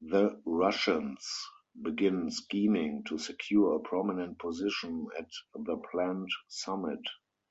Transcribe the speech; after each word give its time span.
The 0.00 0.40
Russians 0.46 1.28
begin 1.82 2.30
scheming 2.30 3.04
to 3.08 3.18
secure 3.18 3.76
a 3.76 3.80
prominent 3.80 4.38
position 4.38 5.08
at 5.18 5.28
the 5.54 5.76
planned 5.92 6.30
summit. 6.48 7.04